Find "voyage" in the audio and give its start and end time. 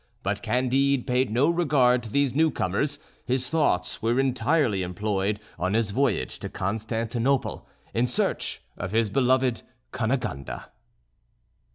5.91-6.39